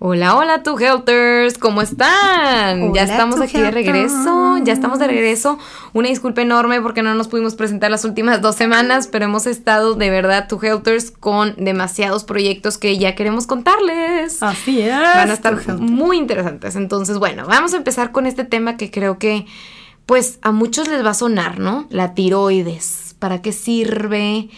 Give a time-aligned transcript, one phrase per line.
[0.00, 2.94] Hola, hola, tu Helters, ¿cómo están?
[2.94, 5.58] ya estamos aquí de regreso, ya estamos de regreso.
[5.92, 9.96] Una disculpa enorme porque no nos pudimos presentar las últimas dos semanas, pero hemos estado
[9.96, 14.40] de verdad, tu Helters, con demasiados proyectos que ya queremos contarles.
[14.40, 14.92] Así es.
[14.92, 16.76] Van a estar muy interesantes.
[16.76, 19.46] Entonces, bueno, vamos a empezar con este tema que creo que,
[20.06, 21.88] pues, a muchos les va a sonar, ¿no?
[21.90, 23.07] La tiroides.
[23.18, 24.48] ¿Para qué sirve?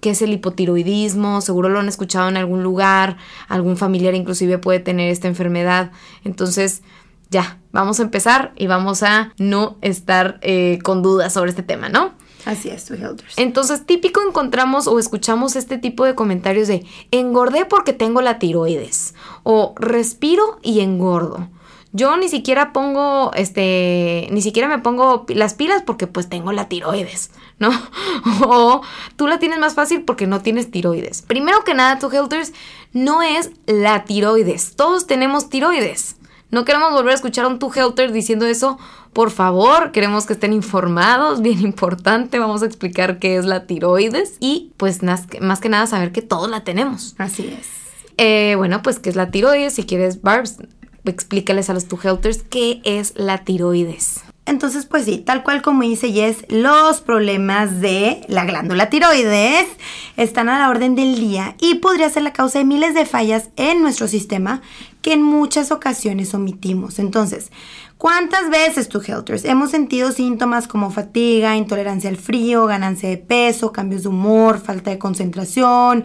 [0.00, 3.18] qué es el hipotiroidismo, seguro lo han escuchado en algún lugar,
[3.48, 5.92] algún familiar inclusive puede tener esta enfermedad.
[6.24, 6.82] Entonces,
[7.30, 11.88] ya, vamos a empezar y vamos a no estar eh, con dudas sobre este tema,
[11.88, 12.12] ¿no?
[12.46, 13.34] Así es, Elders.
[13.36, 19.14] Entonces, típico encontramos o escuchamos este tipo de comentarios de engordé porque tengo la tiroides
[19.42, 21.48] o respiro y engordo.
[21.92, 26.68] Yo ni siquiera pongo, este, ni siquiera me pongo las pilas porque pues tengo la
[26.68, 27.70] tiroides, ¿no?
[28.46, 28.82] o
[29.16, 31.22] tú la tienes más fácil porque no tienes tiroides.
[31.22, 32.52] Primero que nada, tu Helters
[32.92, 34.76] no es la tiroides.
[34.76, 36.16] Todos tenemos tiroides.
[36.50, 38.78] No queremos volver a escuchar a un tu Helter diciendo eso.
[39.12, 42.38] Por favor, queremos que estén informados, bien importante.
[42.38, 46.50] Vamos a explicar qué es la tiroides y pues más que nada saber que todos
[46.50, 47.14] la tenemos.
[47.18, 47.68] Así es.
[48.16, 49.74] Eh, bueno, pues qué es la tiroides.
[49.74, 50.58] Si quieres, Barbs,
[51.04, 54.22] explícales a los two helters qué es la tiroides.
[54.46, 59.68] Entonces, pues sí, tal cual como dice Jess, los problemas de la glándula tiroides
[60.16, 63.50] están a la orden del día y podría ser la causa de miles de fallas
[63.56, 64.60] en nuestro sistema
[65.02, 66.98] que en muchas ocasiones omitimos.
[66.98, 67.52] Entonces,
[68.00, 73.72] ¿Cuántas veces, tu Helters, hemos sentido síntomas como fatiga, intolerancia al frío, ganancia de peso,
[73.72, 76.04] cambios de humor, falta de concentración,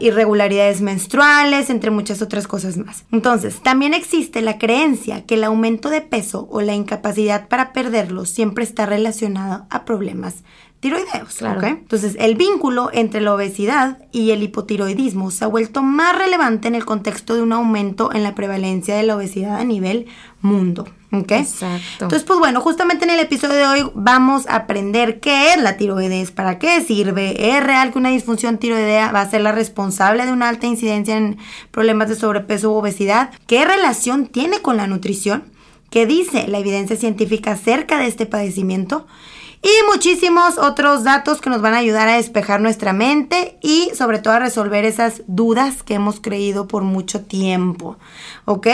[0.00, 3.04] irregularidades menstruales, entre muchas otras cosas más?
[3.12, 8.24] Entonces, también existe la creencia que el aumento de peso o la incapacidad para perderlo
[8.24, 10.44] siempre está relacionado a problemas
[10.86, 11.34] tiroideos.
[11.34, 11.66] Claro.
[11.66, 16.76] Entonces, el vínculo entre la obesidad y el hipotiroidismo se ha vuelto más relevante en
[16.76, 20.06] el contexto de un aumento en la prevalencia de la obesidad a nivel
[20.42, 20.86] mundo.
[21.10, 21.32] ¿Ok?
[21.32, 22.04] Exacto.
[22.04, 25.76] Entonces, pues bueno, justamente en el episodio de hoy vamos a aprender qué es la
[25.76, 30.24] tiroides, para qué sirve, es real que una disfunción tiroidea va a ser la responsable
[30.24, 31.38] de una alta incidencia en
[31.72, 35.44] problemas de sobrepeso u obesidad, qué relación tiene con la nutrición,
[35.90, 39.06] qué dice la evidencia científica acerca de este padecimiento
[39.66, 44.20] y muchísimos otros datos que nos van a ayudar a despejar nuestra mente y sobre
[44.20, 47.98] todo a resolver esas dudas que hemos creído por mucho tiempo,
[48.44, 48.68] ¿ok?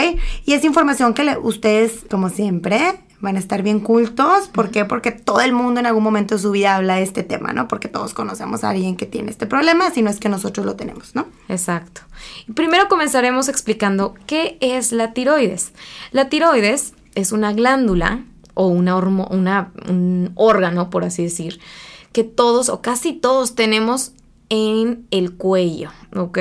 [0.45, 4.49] Y es información que ustedes, como siempre, van a estar bien cultos.
[4.49, 4.85] ¿Por qué?
[4.85, 7.67] Porque todo el mundo en algún momento de su vida habla de este tema, ¿no?
[7.67, 10.75] Porque todos conocemos a alguien que tiene este problema, si no es que nosotros lo
[10.75, 11.25] tenemos, ¿no?
[11.49, 12.01] Exacto.
[12.53, 15.71] Primero comenzaremos explicando qué es la tiroides.
[16.11, 21.59] La tiroides es una glándula o una, una, un órgano, por así decir,
[22.11, 24.13] que todos o casi todos tenemos
[24.49, 26.37] en el cuello, ¿ok?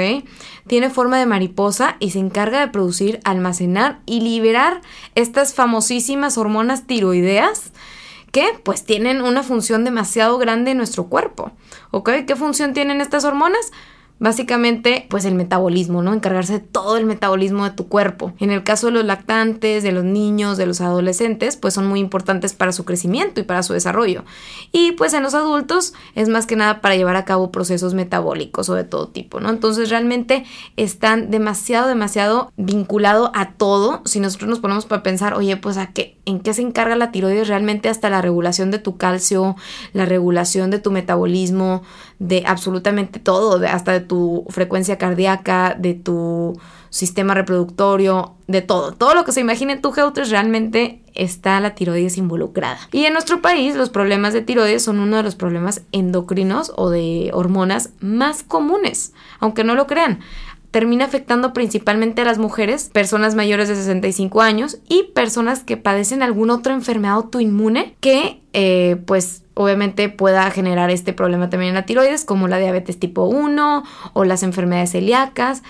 [0.66, 4.82] Tiene forma de mariposa y se encarga de producir, almacenar y liberar
[5.14, 7.72] estas famosísimas hormonas tiroideas
[8.30, 11.52] que pues tienen una función demasiado grande en nuestro cuerpo,
[11.90, 12.10] ¿ok?
[12.26, 13.72] ¿Qué función tienen estas hormonas?
[14.22, 16.14] Básicamente pues el metabolismo, ¿no?
[16.14, 18.32] Encargarse de todo el metabolismo de tu cuerpo.
[18.38, 21.98] En el caso de los lactantes, de los niños, de los adolescentes, pues son muy
[21.98, 24.24] importantes para su crecimiento y para su desarrollo.
[24.70, 28.68] Y pues en los adultos es más que nada para llevar a cabo procesos metabólicos
[28.68, 29.50] o de todo tipo, ¿no?
[29.50, 30.44] Entonces realmente
[30.76, 34.02] están demasiado, demasiado vinculado a todo.
[34.04, 37.10] Si nosotros nos ponemos para pensar, oye, pues a qué, en qué se encarga la
[37.10, 39.56] tiroides realmente hasta la regulación de tu calcio,
[39.92, 41.82] la regulación de tu metabolismo,
[42.22, 46.56] de absolutamente todo, hasta de tu frecuencia cardíaca, de tu
[46.88, 48.92] sistema reproductorio, de todo.
[48.92, 52.78] Todo lo que se imagine tu Helters realmente está la tiroides involucrada.
[52.92, 56.90] Y en nuestro país los problemas de tiroides son uno de los problemas endocrinos o
[56.90, 60.20] de hormonas más comunes, aunque no lo crean.
[60.72, 66.22] Termina afectando principalmente a las mujeres, personas mayores de 65 años y personas que padecen
[66.22, 71.84] alguna otra enfermedad autoinmune que eh, pues obviamente pueda generar este problema también en la
[71.84, 73.84] tiroides, como la diabetes tipo 1
[74.14, 75.62] o las enfermedades celíacas.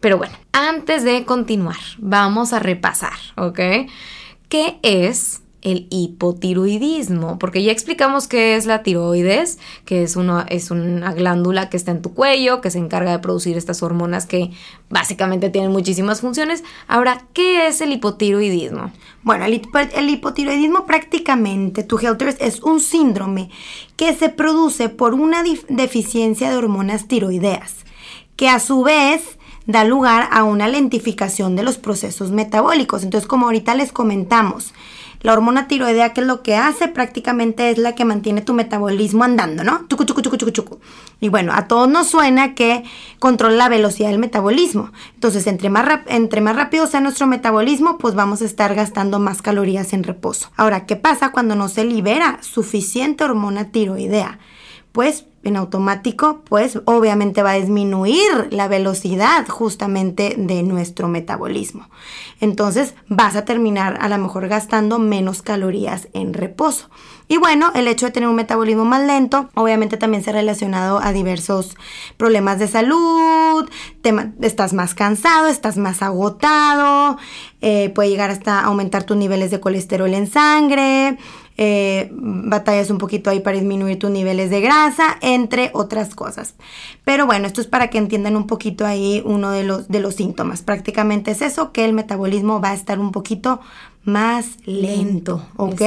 [0.00, 3.60] Pero bueno, antes de continuar, vamos a repasar, ¿ok?
[4.48, 10.70] ¿Qué es el hipotiroidismo, porque ya explicamos qué es la tiroides, que es, uno, es
[10.70, 14.52] una glándula que está en tu cuello, que se encarga de producir estas hormonas que
[14.88, 16.62] básicamente tienen muchísimas funciones.
[16.86, 18.92] Ahora, ¿qué es el hipotiroidismo?
[19.22, 19.60] Bueno, el,
[19.94, 23.50] el hipotiroidismo prácticamente, tu Helters, es un síndrome
[23.96, 27.84] que se produce por una deficiencia de hormonas tiroideas,
[28.36, 33.02] que a su vez da lugar a una lentificación de los procesos metabólicos.
[33.02, 34.72] Entonces, como ahorita les comentamos,
[35.20, 36.88] la hormona tiroidea, que es lo que hace?
[36.88, 39.86] Prácticamente es la que mantiene tu metabolismo andando, ¿no?
[39.88, 40.80] Chucu, chucu, chucu, chucu, chucu.
[41.20, 42.84] Y bueno, a todos nos suena que
[43.18, 44.92] controla la velocidad del metabolismo.
[45.14, 49.42] Entonces, entre más, entre más rápido sea nuestro metabolismo, pues vamos a estar gastando más
[49.42, 50.50] calorías en reposo.
[50.56, 54.38] Ahora, ¿qué pasa cuando no se libera suficiente hormona tiroidea?
[54.92, 61.88] Pues en automático, pues obviamente va a disminuir la velocidad justamente de nuestro metabolismo.
[62.40, 66.88] Entonces vas a terminar a lo mejor gastando menos calorías en reposo.
[67.30, 70.98] Y bueno, el hecho de tener un metabolismo más lento, obviamente también se ha relacionado
[70.98, 71.76] a diversos
[72.16, 73.68] problemas de salud,
[74.40, 77.18] estás más cansado, estás más agotado,
[77.60, 81.18] eh, puede llegar hasta aumentar tus niveles de colesterol en sangre,
[81.60, 86.54] eh, batallas un poquito ahí para disminuir tus niveles de grasa, entre otras cosas.
[87.04, 90.14] Pero bueno, esto es para que entiendan un poquito ahí uno de los, de los
[90.14, 90.62] síntomas.
[90.62, 93.60] Prácticamente es eso, que el metabolismo va a estar un poquito
[94.04, 95.82] más lento, ¿ok?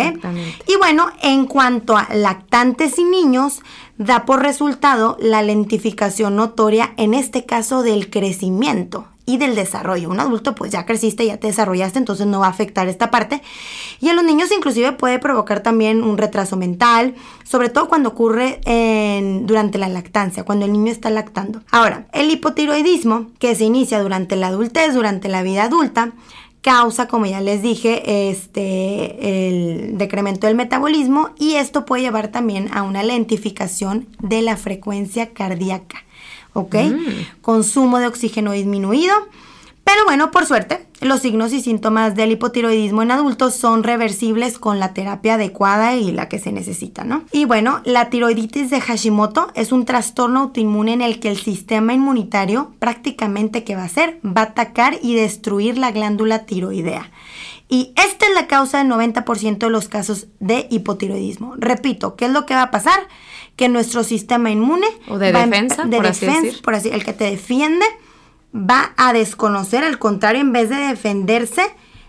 [0.67, 3.61] Y bueno, en cuanto a lactantes y niños,
[3.97, 9.07] da por resultado la lentificación notoria, en este caso del crecimiento
[9.37, 10.09] del desarrollo.
[10.09, 13.41] Un adulto pues ya creciste, ya te desarrollaste, entonces no va a afectar esta parte.
[13.99, 18.61] Y en los niños inclusive puede provocar también un retraso mental, sobre todo cuando ocurre
[19.43, 21.61] durante la lactancia, cuando el niño está lactando.
[21.71, 26.13] Ahora, el hipotiroidismo, que se inicia durante la adultez, durante la vida adulta,
[26.61, 32.69] causa, como ya les dije, este, el decremento del metabolismo y esto puede llevar también
[32.71, 36.03] a una lentificación de la frecuencia cardíaca.
[36.53, 36.75] ¿Ok?
[36.75, 37.41] Mm.
[37.41, 39.13] Consumo de oxígeno disminuido.
[39.83, 44.79] Pero bueno, por suerte, los signos y síntomas del hipotiroidismo en adultos son reversibles con
[44.79, 47.23] la terapia adecuada y la que se necesita, ¿no?
[47.31, 51.93] Y bueno, la tiroiditis de Hashimoto es un trastorno autoinmune en el que el sistema
[51.93, 57.09] inmunitario prácticamente que va a hacer va a atacar y destruir la glándula tiroidea.
[57.67, 61.55] Y esta es la causa del 90% de los casos de hipotiroidismo.
[61.57, 62.99] Repito, ¿qué es lo que va a pasar?
[63.55, 66.61] Que nuestro sistema inmune o de defensa, de por defensa, así decir.
[66.61, 67.85] por así, el que te defiende
[68.55, 71.63] va a desconocer, al contrario, en vez de defenderse,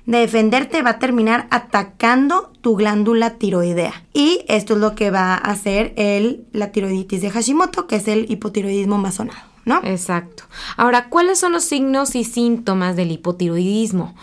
[0.07, 4.05] de defenderte va a terminar atacando tu glándula tiroidea.
[4.13, 8.09] Y esto es lo que va a hacer el, la tiroiditis de Hashimoto, que es
[8.09, 9.81] el hipotiroidismo más sonado, ¿no?
[9.85, 10.45] Exacto.
[10.77, 14.15] Ahora, ¿cuáles son los signos y síntomas del hipotiroidismo?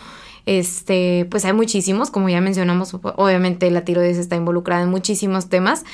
[0.46, 5.84] Este, pues hay muchísimos, como ya mencionamos, obviamente la tiroides está involucrada en muchísimos temas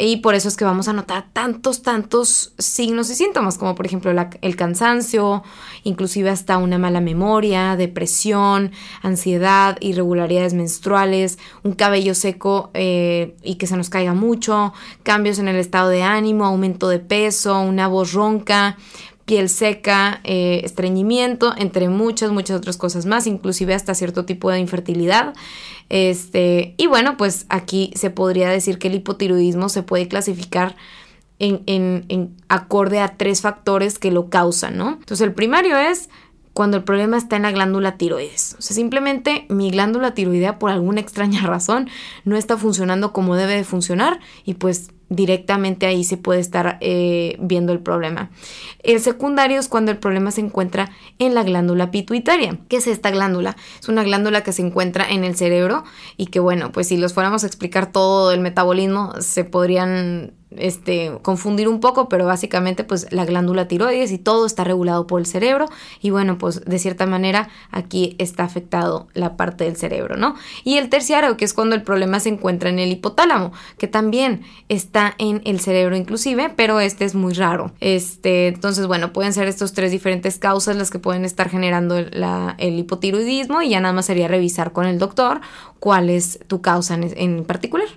[0.00, 3.84] y por eso es que vamos a notar tantos, tantos signos y síntomas, como por
[3.84, 5.42] ejemplo el cansancio,
[5.82, 8.70] inclusive hasta una mala memoria, depresión,
[9.02, 15.48] ansiedad, irregularidades menstruales, un cabello seco eh, y que se nos caiga mucho, cambios en
[15.48, 18.76] el estado de ánimo, aumento de peso, una voz ronca,
[19.28, 24.58] piel seca, eh, estreñimiento, entre muchas, muchas otras cosas más, inclusive hasta cierto tipo de
[24.58, 25.34] infertilidad.
[25.90, 30.76] Este, y bueno, pues aquí se podría decir que el hipotiroidismo se puede clasificar
[31.38, 34.94] en, en, en acorde a tres factores que lo causan, ¿no?
[34.94, 36.08] Entonces el primario es
[36.54, 38.56] cuando el problema está en la glándula tiroides.
[38.58, 41.90] O sea, simplemente mi glándula tiroidea por alguna extraña razón
[42.24, 47.36] no está funcionando como debe de funcionar y pues directamente ahí se puede estar eh,
[47.40, 48.30] viendo el problema.
[48.82, 52.58] El secundario es cuando el problema se encuentra en la glándula pituitaria.
[52.68, 53.56] ¿Qué es esta glándula?
[53.80, 55.84] Es una glándula que se encuentra en el cerebro
[56.16, 61.12] y que bueno, pues si los fuéramos a explicar todo el metabolismo se podrían este,
[61.22, 65.26] confundir un poco, pero básicamente pues la glándula tiroides y todo está regulado por el
[65.26, 65.66] cerebro
[66.00, 70.34] y bueno, pues de cierta manera aquí está afectado la parte del cerebro, ¿no?
[70.64, 74.42] Y el terciario, que es cuando el problema se encuentra en el hipotálamo, que también
[74.68, 77.72] está en el cerebro inclusive, pero este es muy raro.
[77.80, 82.78] Este, entonces, bueno, pueden ser estos tres diferentes causas las que pueden estar generando el
[82.78, 85.40] hipotiroidismo y ya nada más sería revisar con el doctor
[85.78, 87.88] cuál es tu causa en, en particular,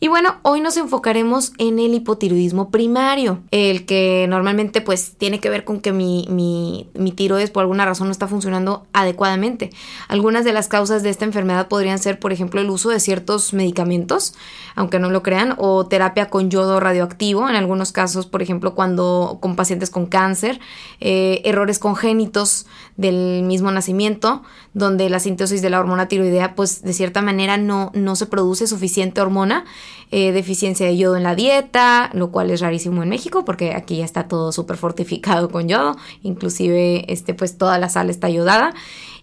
[0.00, 5.40] Y bueno, hoy nos enfocaremos en el el hipotiroidismo primario, el que normalmente pues tiene
[5.40, 9.70] que ver con que mi, mi, mi tiroides por alguna razón no está funcionando adecuadamente.
[10.08, 13.52] Algunas de las causas de esta enfermedad podrían ser, por ejemplo, el uso de ciertos
[13.52, 14.34] medicamentos,
[14.74, 19.38] aunque no lo crean, o terapia con yodo radioactivo, en algunos casos, por ejemplo, cuando
[19.40, 20.60] con pacientes con cáncer,
[21.00, 22.66] eh, errores congénitos
[22.96, 24.42] del mismo nacimiento,
[24.74, 28.66] donde la síntesis de la hormona tiroidea, pues de cierta manera no, no se produce
[28.66, 29.64] suficiente hormona,
[30.10, 33.96] eh, deficiencia de yodo en la dieta, lo cual es rarísimo en México porque aquí
[33.96, 38.74] ya está todo súper fortificado con yodo, inclusive este, pues toda la sal está yodada.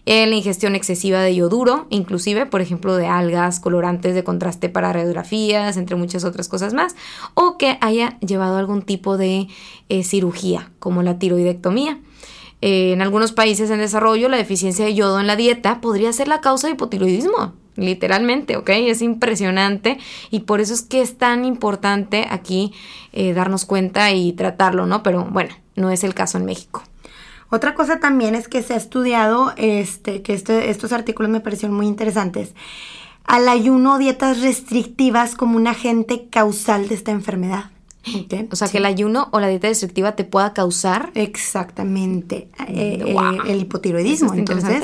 [0.04, 4.92] Eh, la ingestión excesiva de yoduro, inclusive, por ejemplo, de algas, colorantes de contraste para
[4.92, 6.96] radiografías, entre muchas otras cosas más,
[7.34, 9.46] o que haya llevado algún tipo de
[9.88, 12.00] eh, cirugía, como la tiroidectomía.
[12.62, 16.28] Eh, en algunos países en desarrollo, la deficiencia de yodo en la dieta podría ser
[16.28, 18.70] la causa de hipotiroidismo, literalmente, ¿ok?
[18.70, 19.98] Es impresionante
[20.30, 22.72] y por eso es que es tan importante aquí
[23.12, 25.02] eh, darnos cuenta y tratarlo, ¿no?
[25.02, 26.84] Pero bueno, no es el caso en México.
[27.50, 31.76] Otra cosa también es que se ha estudiado, este, que este, estos artículos me parecieron
[31.76, 32.54] muy interesantes,
[33.24, 37.72] al ayuno o dietas restrictivas como un agente causal de esta enfermedad.
[38.50, 41.10] O sea, que el ayuno o la dieta restrictiva te pueda causar.
[41.14, 42.48] Exactamente.
[42.68, 44.34] Eh, eh, el hipotiroidismo.
[44.34, 44.82] Entonces,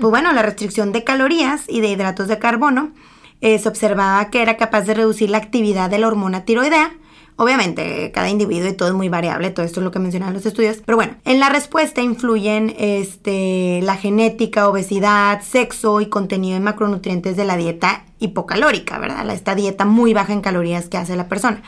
[0.00, 2.92] pues bueno, la restricción de calorías y de hidratos de carbono
[3.40, 6.94] eh, se observaba que era capaz de reducir la actividad de la hormona tiroidea.
[7.38, 10.46] Obviamente, cada individuo y todo es muy variable, todo esto es lo que mencionaban los
[10.46, 10.78] estudios.
[10.86, 17.36] Pero bueno, en la respuesta influyen este, la genética, obesidad, sexo y contenido de macronutrientes
[17.36, 19.28] de la dieta hipocalórica, ¿verdad?
[19.28, 21.62] Esta dieta muy baja en calorías que hace la persona.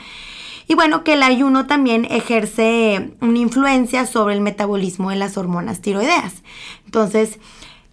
[0.69, 5.81] Y bueno, que el ayuno también ejerce una influencia sobre el metabolismo de las hormonas
[5.81, 6.43] tiroideas.
[6.85, 7.39] Entonces,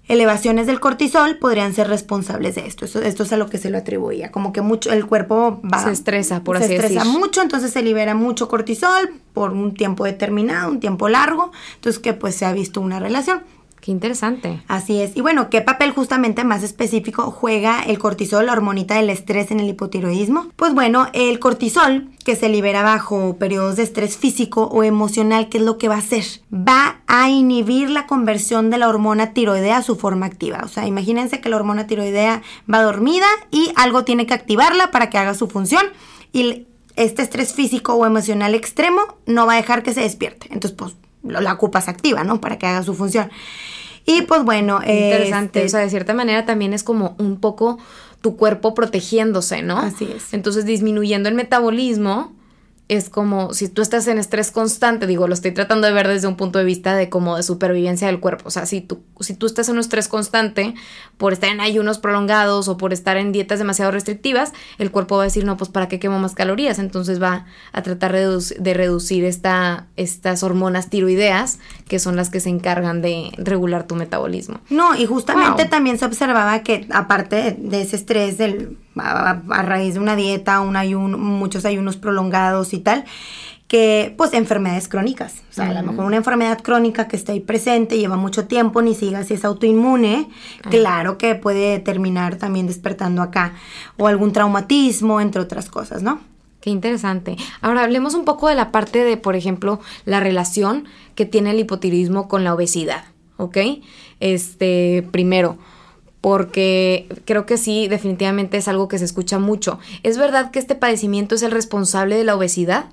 [0.08, 2.84] elevaciones del cortisol podrían ser responsables de esto.
[2.84, 4.30] Esto, es a lo que se lo atribuía.
[4.30, 6.88] Como que mucho el cuerpo va se estresa, por así decirlo.
[6.88, 11.52] Se estresa mucho, entonces se libera mucho cortisol por un tiempo determinado, un tiempo largo.
[11.76, 13.40] Entonces que pues se ha visto una relación.
[13.86, 14.60] Qué interesante.
[14.66, 15.16] Así es.
[15.16, 19.60] Y bueno, ¿qué papel justamente más específico juega el cortisol, la hormonita del estrés en
[19.60, 20.48] el hipotiroidismo?
[20.56, 25.58] Pues bueno, el cortisol que se libera bajo periodos de estrés físico o emocional, ¿qué
[25.58, 26.24] es lo que va a hacer?
[26.52, 30.62] Va a inhibir la conversión de la hormona tiroidea a su forma activa.
[30.64, 35.10] O sea, imagínense que la hormona tiroidea va dormida y algo tiene que activarla para
[35.10, 35.84] que haga su función
[36.32, 36.66] y
[36.96, 40.48] este estrés físico o emocional extremo no va a dejar que se despierte.
[40.50, 42.40] Entonces, pues la ocupas activa, ¿no?
[42.40, 43.30] Para que haga su función.
[44.06, 44.80] Y pues bueno.
[44.86, 45.58] Interesante.
[45.58, 47.78] Este o sea, de cierta manera también es como un poco
[48.20, 49.78] tu cuerpo protegiéndose, ¿no?
[49.78, 50.32] Así es.
[50.32, 52.35] Entonces disminuyendo el metabolismo
[52.88, 56.28] es como si tú estás en estrés constante, digo, lo estoy tratando de ver desde
[56.28, 58.44] un punto de vista de como de supervivencia del cuerpo.
[58.46, 60.74] O sea, si tú, si tú estás en un estrés constante
[61.18, 65.22] por estar en ayunos prolongados o por estar en dietas demasiado restrictivas, el cuerpo va
[65.22, 66.78] a decir, no, pues para qué quemo más calorías.
[66.78, 72.50] Entonces va a tratar de, reducir esta, estas hormonas tiroideas, que son las que se
[72.50, 74.60] encargan de regular tu metabolismo.
[74.70, 80.00] No, y justamente también se observaba que aparte de ese estrés del a, raíz de
[80.00, 83.04] una dieta, un ayuno, muchos ayunos prolongados y tal,
[83.68, 85.42] que pues enfermedades crónicas.
[85.50, 88.82] O sea, a lo mejor una enfermedad crónica que está ahí presente, lleva mucho tiempo,
[88.82, 90.28] ni siga si es autoinmune,
[90.70, 93.54] claro que puede terminar también despertando acá.
[93.96, 96.20] O algún traumatismo, entre otras cosas, ¿no?
[96.60, 97.36] Qué interesante.
[97.60, 100.84] Ahora hablemos un poco de la parte de, por ejemplo, la relación
[101.14, 103.04] que tiene el hipotiroidismo con la obesidad,
[103.36, 103.58] ¿ok?
[104.20, 105.58] Este, primero,
[106.20, 109.78] porque creo que sí, definitivamente es algo que se escucha mucho.
[110.02, 112.86] ¿Es verdad que este padecimiento es el responsable de la obesidad?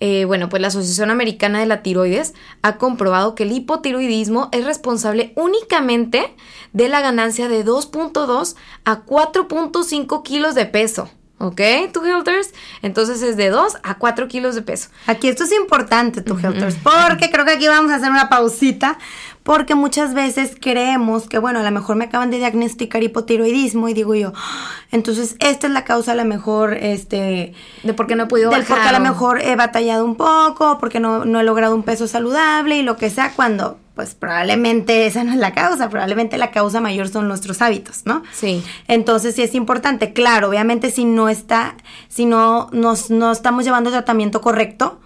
[0.00, 4.64] Eh, bueno, pues la Asociación Americana de la Tiroides ha comprobado que el hipotiroidismo es
[4.64, 6.34] responsable únicamente
[6.72, 11.10] de la ganancia de 2.2 a 4.5 kilos de peso.
[11.36, 11.60] ¿Ok?
[11.92, 12.52] Tu Helters.
[12.82, 14.90] Entonces es de 2 a 4 kilos de peso.
[15.06, 18.98] Aquí esto es importante, tu Helters, porque creo que aquí vamos a hacer una pausita
[19.42, 23.94] porque muchas veces creemos que, bueno, a lo mejor me acaban de diagnosticar hipotiroidismo y
[23.94, 27.54] digo yo, ah, entonces esta es la causa a lo mejor, este...
[27.82, 28.66] De por qué no he podido bajar.
[28.66, 32.06] Porque a lo mejor he batallado un poco, porque no, no he logrado un peso
[32.06, 36.50] saludable y lo que sea, cuando pues probablemente esa no es la causa, probablemente la
[36.50, 38.22] causa mayor son nuestros hábitos, ¿no?
[38.32, 38.64] Sí.
[38.88, 41.74] Entonces sí es importante, claro, obviamente si no está,
[42.08, 45.00] si no nos, no estamos llevando el tratamiento correcto,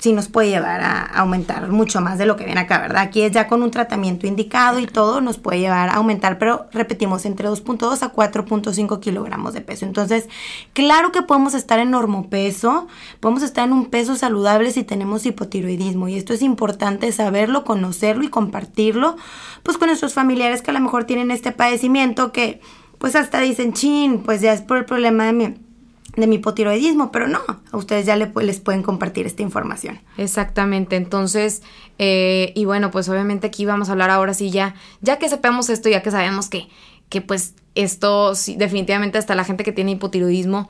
[0.00, 3.02] sí nos puede llevar a aumentar mucho más de lo que viene acá, ¿verdad?
[3.02, 6.66] Aquí es ya con un tratamiento indicado y todo nos puede llevar a aumentar, pero
[6.72, 9.84] repetimos, entre 2.2 a 4.5 kilogramos de peso.
[9.84, 10.28] Entonces,
[10.72, 12.88] claro que podemos estar en normopeso,
[13.20, 18.24] podemos estar en un peso saludable si tenemos hipotiroidismo y esto es importante saberlo, conocerlo
[18.24, 19.16] y compartirlo,
[19.62, 22.62] pues con nuestros familiares que a lo mejor tienen este padecimiento que
[22.98, 25.54] pues hasta dicen, chin, pues ya es por el problema de mi
[26.16, 27.40] de mi hipotiroidismo, pero no,
[27.70, 30.00] a ustedes ya les pueden compartir esta información.
[30.16, 31.62] Exactamente, entonces,
[31.98, 35.70] eh, y bueno, pues obviamente aquí vamos a hablar ahora sí ya, ya que sepamos
[35.70, 36.68] esto, ya que sabemos que,
[37.08, 40.68] que pues esto sí, definitivamente hasta la gente que tiene hipotiroidismo,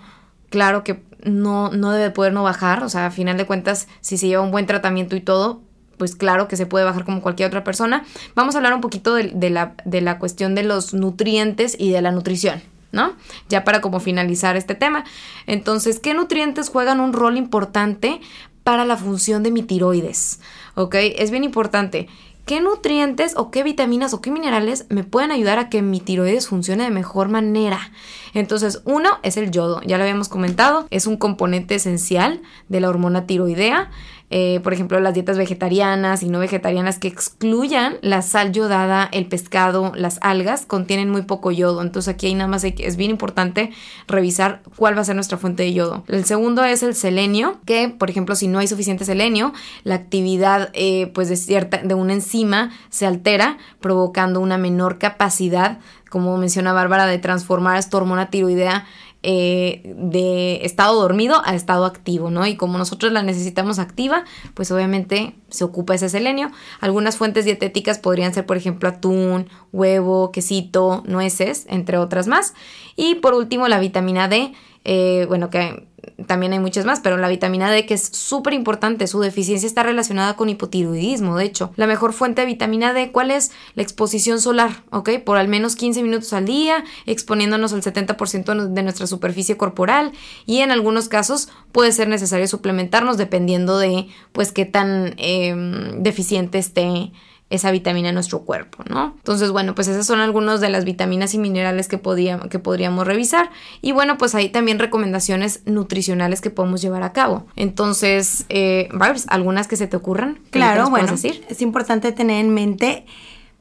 [0.50, 4.16] claro que no, no debe poder no bajar, o sea, a final de cuentas, si
[4.16, 5.62] se lleva un buen tratamiento y todo,
[6.00, 8.04] pues claro que se puede bajar como cualquier otra persona.
[8.34, 12.00] Vamos a hablar un poquito de, la, de la cuestión de los nutrientes y de
[12.00, 12.62] la nutrición.
[12.92, 13.14] ¿No?
[13.48, 15.04] Ya para como finalizar este tema.
[15.46, 18.20] Entonces, ¿qué nutrientes juegan un rol importante
[18.64, 20.40] para la función de mi tiroides?
[20.74, 20.94] ¿Ok?
[21.16, 22.08] Es bien importante.
[22.46, 26.48] ¿Qué nutrientes o qué vitaminas o qué minerales me pueden ayudar a que mi tiroides
[26.48, 27.92] funcione de mejor manera?
[28.34, 32.88] Entonces, uno es el yodo, ya lo habíamos comentado, es un componente esencial de la
[32.88, 33.90] hormona tiroidea.
[34.32, 39.26] Eh, por ejemplo, las dietas vegetarianas y no vegetarianas que excluyan la sal yodada, el
[39.26, 41.82] pescado, las algas, contienen muy poco yodo.
[41.82, 43.72] Entonces aquí hay nada más es bien importante
[44.06, 46.04] revisar cuál va a ser nuestra fuente de yodo.
[46.06, 50.70] El segundo es el selenio, que por ejemplo si no hay suficiente selenio, la actividad
[50.74, 56.72] eh, pues de cierta de una enzima se altera, provocando una menor capacidad, como menciona
[56.72, 58.86] Bárbara, de transformar esta hormona tiroidea
[59.22, 62.46] eh, de estado dormido a estado activo, ¿no?
[62.46, 64.24] Y como nosotros la necesitamos activa,
[64.54, 66.50] pues obviamente se ocupa ese selenio.
[66.80, 72.54] Algunas fuentes dietéticas podrían ser, por ejemplo, atún, huevo, quesito, nueces, entre otras más.
[72.96, 75.86] Y por último, la vitamina D, eh, bueno, que
[76.26, 79.82] también hay muchas más, pero la vitamina D que es súper importante, su deficiencia está
[79.82, 81.72] relacionada con hipotiroidismo, de hecho.
[81.76, 83.50] La mejor fuente de vitamina D, ¿cuál es?
[83.74, 85.10] La exposición solar, ¿ok?
[85.24, 90.12] Por al menos 15 minutos al día, exponiéndonos al 70% de nuestra superficie corporal
[90.46, 96.58] y en algunos casos puede ser necesario suplementarnos dependiendo de pues qué tan em, deficiente
[96.58, 97.12] esté
[97.50, 99.14] esa vitamina en nuestro cuerpo, ¿no?
[99.16, 102.00] Entonces, bueno, pues esas son algunas de las vitaminas y minerales que,
[102.48, 103.50] que podríamos revisar.
[103.82, 107.46] Y bueno, pues hay también recomendaciones nutricionales que podemos llevar a cabo.
[107.56, 108.88] Entonces, eh,
[109.26, 110.38] algunas que se te ocurran.
[110.50, 111.44] Claro, bueno, decir?
[111.48, 113.04] es importante tener en mente,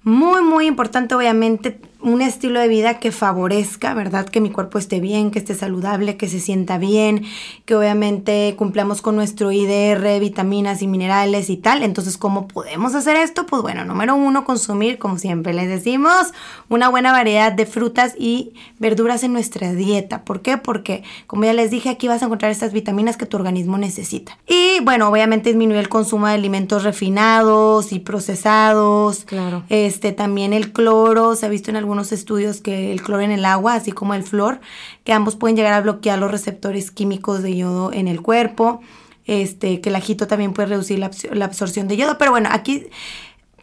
[0.03, 4.25] muy, muy importante, obviamente, un estilo de vida que favorezca, ¿verdad?
[4.25, 7.25] Que mi cuerpo esté bien, que esté saludable, que se sienta bien,
[7.66, 11.83] que obviamente cumplamos con nuestro IDR, vitaminas y minerales y tal.
[11.83, 13.46] Entonces, ¿cómo podemos hacer esto?
[13.46, 16.31] Pues bueno, número uno, consumir, como siempre les decimos,
[16.70, 20.24] una buena variedad de frutas y verduras en nuestra dieta.
[20.24, 20.57] ¿Por qué?
[20.57, 24.38] Porque, como ya les dije, aquí vas a encontrar estas vitaminas que tu organismo necesita.
[24.48, 29.25] Y bueno, obviamente disminuir el consumo de alimentos refinados y procesados.
[29.25, 29.64] Claro.
[29.68, 33.32] Este, también el cloro, se ha visto en algún algunos estudios que el cloro en
[33.32, 34.62] el agua, así como el flor,
[35.04, 38.80] que ambos pueden llegar a bloquear los receptores químicos de yodo en el cuerpo,
[39.25, 41.10] este, que el ajito también puede reducir la,
[41.46, 42.86] absorción de yodo, pero bueno, aquí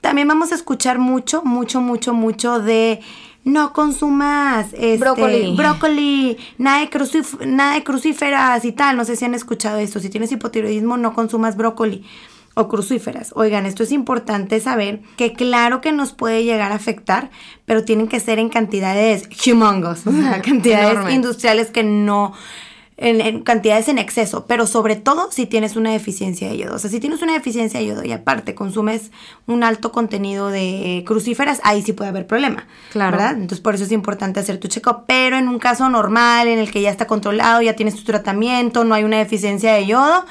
[0.01, 2.99] también vamos a escuchar mucho, mucho, mucho, mucho de
[3.45, 8.97] no consumas este, brócoli, brócoli nada, de nada de crucíferas y tal.
[8.97, 10.01] No sé si han escuchado esto.
[10.01, 12.05] Si tienes hipotiroidismo, no consumas brócoli
[12.59, 13.33] o crucíferas.
[13.37, 17.31] Oigan, esto es importante saber que claro que nos puede llegar a afectar,
[17.67, 20.05] pero tienen que ser en cantidades humongous,
[20.43, 22.33] cantidades industriales que no,
[22.97, 26.77] en, cantidades en exceso, pero sobre todo si tienes una deficiencia de yodo.
[26.77, 29.11] O sea, si tienes una deficiencia de yodo y aparte consumes
[29.47, 32.67] un alto contenido de crucíferas, ahí sí puede haber problema.
[32.91, 33.19] Claro.
[33.19, 33.35] ¿Verdad?
[33.35, 35.05] Entonces por eso es importante hacer tu check-up.
[35.07, 38.85] Pero en un caso normal, en el que ya está controlado, ya tienes tu tratamiento,
[38.85, 40.25] no hay una deficiencia de yodo,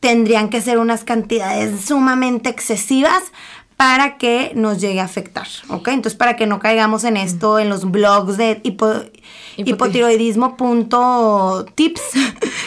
[0.00, 3.22] tendrían que ser unas cantidades sumamente excesivas
[3.76, 5.88] para que nos llegue a afectar, ¿ok?
[5.88, 8.60] Entonces, para que no caigamos en esto, en los blogs de
[9.56, 12.02] hipotiroidismo.tips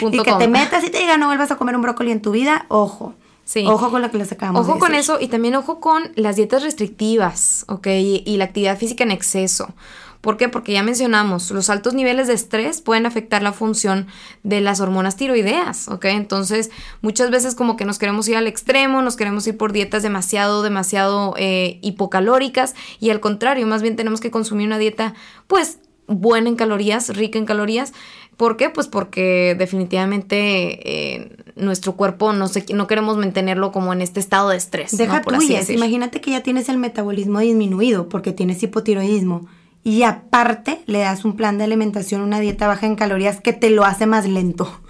[0.00, 2.30] y que te metas y te digan no vuelvas a comer un brócoli en tu
[2.30, 3.14] vida, ojo.
[3.44, 3.66] Sí.
[3.66, 4.66] Ojo con lo que les sacamos.
[4.66, 7.88] Ojo con eso y también ojo con las dietas restrictivas, ¿ok?
[7.88, 9.74] y la actividad física en exceso.
[10.22, 10.48] ¿Por qué?
[10.48, 14.06] Porque ya mencionamos, los altos niveles de estrés pueden afectar la función
[14.44, 16.04] de las hormonas tiroideas, ¿ok?
[16.04, 20.04] Entonces, muchas veces como que nos queremos ir al extremo, nos queremos ir por dietas
[20.04, 25.14] demasiado, demasiado eh, hipocalóricas y al contrario, más bien tenemos que consumir una dieta,
[25.48, 27.92] pues, buena en calorías, rica en calorías.
[28.36, 28.70] ¿Por qué?
[28.70, 34.50] Pues porque definitivamente eh, nuestro cuerpo no, se, no queremos mantenerlo como en este estado
[34.50, 34.96] de estrés.
[34.96, 35.42] Deja ¿no?
[35.68, 39.48] imagínate que ya tienes el metabolismo disminuido porque tienes hipotiroidismo
[39.84, 43.70] y aparte le das un plan de alimentación, una dieta baja en calorías que te
[43.70, 44.80] lo hace más lento.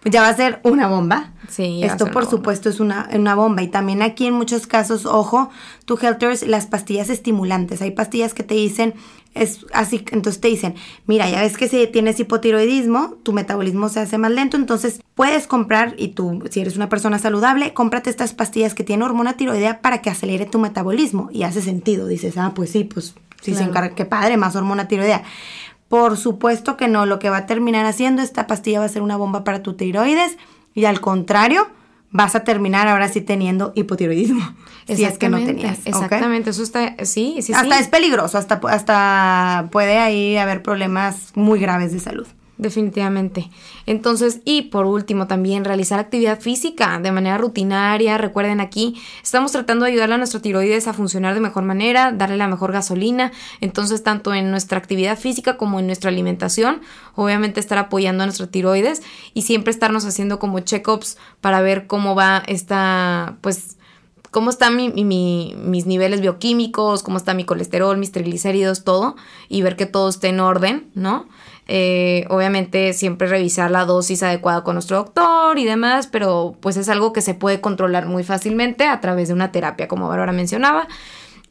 [0.00, 1.32] Pues ya va a ser una bomba.
[1.48, 1.82] Sí.
[1.84, 3.62] Esto por supuesto es una, una, bomba.
[3.62, 5.50] Y también aquí en muchos casos, ojo,
[5.84, 7.82] tu Helters, las pastillas estimulantes.
[7.82, 8.94] Hay pastillas que te dicen,
[9.34, 10.74] es así, entonces te dicen,
[11.06, 15.46] mira, ya ves que si tienes hipotiroidismo, tu metabolismo se hace más lento, entonces puedes
[15.46, 19.80] comprar, y tú, si eres una persona saludable, cómprate estas pastillas que tienen hormona tiroidea
[19.80, 21.28] para que acelere tu metabolismo.
[21.32, 24.88] Y hace sentido, dices, ah, pues sí, pues Sí, se encarga, qué padre, más hormona
[24.88, 25.22] tiroidea.
[25.88, 29.02] Por supuesto que no, lo que va a terminar haciendo esta pastilla va a ser
[29.02, 30.38] una bomba para tu tiroides
[30.74, 31.68] y al contrario,
[32.10, 34.54] vas a terminar ahora sí teniendo hipotiroidismo.
[34.84, 35.78] Si es que no tenías.
[35.84, 41.60] Exactamente, eso está, sí, sí, Hasta es peligroso, hasta, hasta puede ahí haber problemas muy
[41.60, 42.26] graves de salud.
[42.62, 43.50] Definitivamente.
[43.86, 48.18] Entonces, y por último, también realizar actividad física de manera rutinaria.
[48.18, 52.36] Recuerden aquí, estamos tratando de ayudar a nuestro tiroides a funcionar de mejor manera, darle
[52.36, 53.32] la mejor gasolina.
[53.60, 56.82] Entonces, tanto en nuestra actividad física como en nuestra alimentación,
[57.16, 59.02] obviamente estar apoyando a nuestro tiroides
[59.34, 63.76] y siempre estarnos haciendo como check-ups para ver cómo va esta, pues,
[64.30, 64.88] cómo están mi,
[65.56, 69.16] mis niveles bioquímicos, cómo está mi colesterol, mis triglicéridos, todo,
[69.48, 71.26] y ver que todo esté en orden, ¿no?
[71.68, 76.88] Eh, obviamente siempre revisar la dosis adecuada con nuestro doctor y demás, pero pues es
[76.88, 80.88] algo que se puede controlar muy fácilmente a través de una terapia, como Bárbara mencionaba.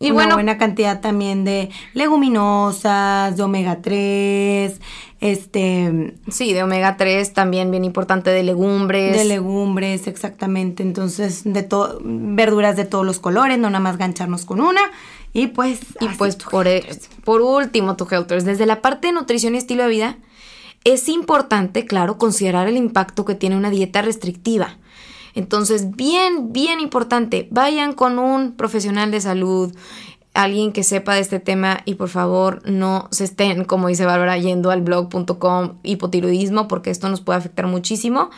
[0.02, 4.82] Y una buena cantidad también de leguminosas, de omega 3,
[5.20, 6.16] este...
[6.28, 9.16] Sí, de omega 3 también bien importante, de legumbres.
[9.16, 10.82] De legumbres, exactamente.
[10.82, 14.82] Entonces, de todo, verduras de todos los colores, no nada más gancharnos con una.
[15.34, 15.80] Y pues...
[16.00, 16.84] Y pues por, e,
[17.24, 20.18] por último, tu Helters, desde la parte de nutrición y estilo de vida,
[20.84, 24.78] es importante, claro, considerar el impacto que tiene una dieta restrictiva.
[25.34, 29.74] Entonces, bien, bien importante, vayan con un profesional de salud,
[30.34, 34.38] alguien que sepa de este tema y por favor no se estén, como dice Bárbara,
[34.38, 38.30] yendo al blog.com hipotiroidismo porque esto nos puede afectar muchísimo.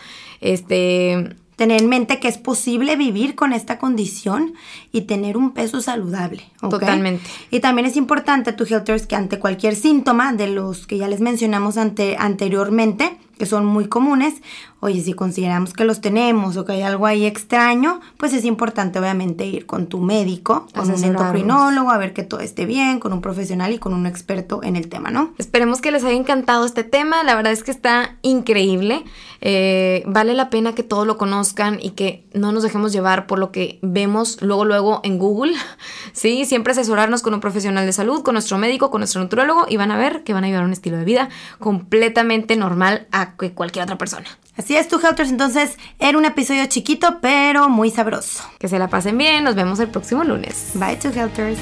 [0.42, 4.54] Este, tener en mente que es posible vivir con esta condición
[4.92, 6.44] y tener un peso saludable.
[6.60, 7.24] Totalmente.
[7.52, 11.22] Y también es importante, tu Helters, que ante cualquier síntoma de los que ya les
[11.22, 14.36] mencionamos ante, anteriormente, que son muy comunes,
[14.80, 19.00] oye, si consideramos que los tenemos o que hay algo ahí extraño, pues es importante
[19.00, 23.13] obviamente ir con tu médico, con un endocrinólogo, a ver que todo esté bien, con
[23.13, 25.34] un profesional y con un experto en el tema, ¿no?
[25.38, 29.06] Esperemos que les haya encantado este tema, la verdad es que está increíble,
[29.39, 33.39] eh, vale la pena que todos lo conozcan y que no nos dejemos llevar por
[33.39, 35.54] lo que vemos luego, luego en Google,
[36.12, 36.43] ¿sí?
[36.46, 39.91] Siempre asesorarnos con un profesional de salud, con nuestro médico, con nuestro nutrólogo y van
[39.91, 43.98] a ver que van a llevar un estilo de vida completamente normal a cualquier otra
[43.98, 44.26] persona.
[44.58, 45.30] Así es, tu Helters.
[45.30, 48.44] Entonces, era un episodio chiquito, pero muy sabroso.
[48.60, 49.44] Que se la pasen bien.
[49.44, 50.72] Nos vemos el próximo lunes.
[50.76, 51.60] Bye, tu Helters.